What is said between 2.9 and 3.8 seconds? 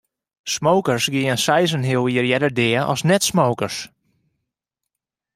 as net-smokers.